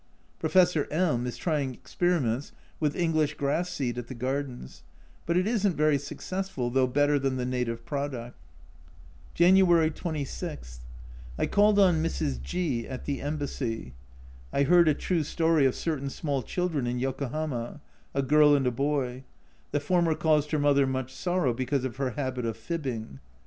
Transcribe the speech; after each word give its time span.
Professor 0.39 0.87
M 0.89 1.27
is 1.27 1.37
trying 1.37 1.75
experiments 1.75 2.53
with 2.79 2.95
English 2.95 3.35
grass 3.35 3.69
seed 3.69 3.99
at 3.99 4.07
the 4.07 4.15
gardens, 4.15 4.81
but 5.27 5.37
it 5.37 5.45
isn't 5.45 5.75
very 5.77 5.99
successful, 5.99 6.71
though 6.71 6.87
better 6.87 7.19
than 7.19 7.35
the 7.37 7.45
native 7.45 7.85
product. 7.85 8.35
January 9.35 9.91
26. 9.91 10.79
I 11.37 11.45
called 11.45 11.77
on 11.77 12.01
Mrs. 12.01 12.41
G 12.41 12.87
at 12.87 13.05
the 13.05 13.21
Embassy. 13.21 13.93
I 14.51 14.63
heard 14.63 14.87
a 14.87 14.95
true 14.95 15.21
story 15.21 15.67
of 15.67 15.75
certain 15.75 16.09
small 16.09 16.41
children 16.41 16.87
in 16.87 16.97
Yokohama, 16.97 17.79
a 18.15 18.23
girl 18.23 18.55
and 18.55 18.65
a 18.65 18.71
boy: 18.71 19.23
the 19.69 19.79
former 19.79 20.15
caused 20.15 20.49
her 20.49 20.57
mother 20.57 20.87
much 20.87 21.13
sorrow 21.13 21.53
because 21.53 21.85
of 21.85 21.97
her 21.97 22.09
habit 22.17 22.45
of 22.47 22.57
fibbing. 22.57 23.19